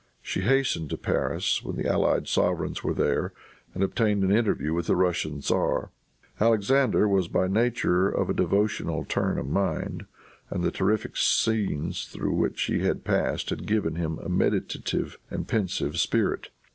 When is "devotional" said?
8.33-9.05